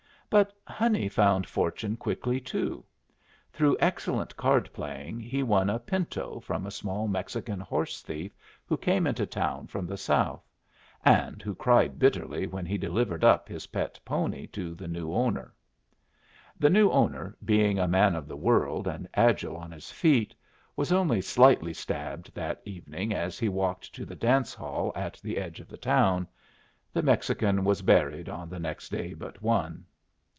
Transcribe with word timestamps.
But 0.33 0.55
Honey 0.65 1.09
found 1.09 1.45
fortune 1.45 1.97
quickly, 1.97 2.39
too. 2.39 2.85
Through 3.51 3.75
excellent 3.81 4.37
card 4.37 4.69
playing 4.71 5.19
he 5.19 5.43
won 5.43 5.69
a 5.69 5.77
pinto 5.77 6.39
from 6.39 6.65
a 6.65 6.71
small 6.71 7.09
Mexican 7.09 7.59
horse 7.59 8.01
thief 8.01 8.33
who 8.65 8.77
came 8.77 9.05
into 9.05 9.25
town 9.25 9.67
from 9.67 9.85
the 9.85 9.97
South, 9.97 10.47
and 11.03 11.41
who 11.41 11.53
cried 11.53 11.99
bitterly 11.99 12.47
when 12.47 12.65
he 12.65 12.77
delivered 12.77 13.25
up 13.25 13.49
his 13.49 13.67
pet 13.67 13.99
pony 14.05 14.47
to 14.53 14.73
the 14.73 14.87
new 14.87 15.11
owner. 15.13 15.53
The 16.57 16.69
new 16.69 16.89
owner, 16.91 17.35
being 17.43 17.77
a 17.77 17.85
man 17.85 18.15
of 18.15 18.29
the 18.29 18.37
world 18.37 18.87
and 18.87 19.09
agile 19.13 19.57
on 19.57 19.69
his 19.71 19.91
feet, 19.91 20.33
was 20.77 20.93
only 20.93 21.19
slightly 21.19 21.73
stabbed 21.73 22.33
that 22.35 22.61
evening 22.63 23.13
as 23.13 23.37
he 23.37 23.49
walked 23.49 23.93
to 23.95 24.05
the 24.05 24.15
dance 24.15 24.53
hall 24.53 24.93
at 24.95 25.15
the 25.21 25.37
edge 25.37 25.59
of 25.59 25.67
the 25.67 25.75
town. 25.75 26.25
The 26.93 27.03
Mexican 27.03 27.65
was 27.65 27.81
buried 27.81 28.29
on 28.29 28.47
the 28.47 28.59
next 28.59 28.87
day 28.93 29.13
but 29.13 29.41
one. 29.41 29.87